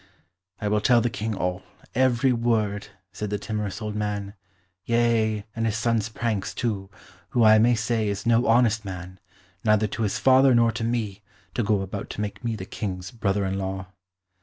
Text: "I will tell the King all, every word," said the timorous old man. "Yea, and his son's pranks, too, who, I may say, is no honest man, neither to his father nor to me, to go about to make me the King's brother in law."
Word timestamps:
"I 0.59 0.67
will 0.67 0.81
tell 0.81 0.99
the 0.99 1.11
King 1.11 1.35
all, 1.35 1.61
every 1.93 2.33
word," 2.33 2.87
said 3.13 3.29
the 3.29 3.37
timorous 3.37 3.83
old 3.83 3.93
man. 3.95 4.33
"Yea, 4.83 5.45
and 5.55 5.67
his 5.67 5.75
son's 5.77 6.09
pranks, 6.09 6.55
too, 6.55 6.89
who, 7.29 7.43
I 7.43 7.59
may 7.59 7.75
say, 7.75 8.07
is 8.09 8.25
no 8.25 8.47
honest 8.47 8.83
man, 8.83 9.19
neither 9.63 9.85
to 9.85 10.01
his 10.01 10.17
father 10.17 10.55
nor 10.55 10.71
to 10.71 10.83
me, 10.83 11.21
to 11.53 11.61
go 11.61 11.81
about 11.81 12.09
to 12.09 12.21
make 12.21 12.43
me 12.43 12.55
the 12.55 12.65
King's 12.65 13.11
brother 13.11 13.45
in 13.45 13.59
law." 13.59 13.89